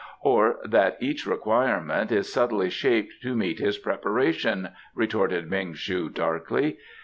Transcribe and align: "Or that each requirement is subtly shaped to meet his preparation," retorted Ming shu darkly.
"Or 0.21 0.57
that 0.65 0.97
each 0.99 1.27
requirement 1.27 2.11
is 2.11 2.33
subtly 2.33 2.71
shaped 2.71 3.21
to 3.21 3.35
meet 3.35 3.59
his 3.59 3.77
preparation," 3.77 4.69
retorted 4.95 5.47
Ming 5.47 5.75
shu 5.75 6.09
darkly. 6.09 6.79